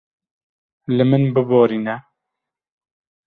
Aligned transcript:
Li 0.95 1.03
min 1.09 1.23
biborîne. 1.33 1.95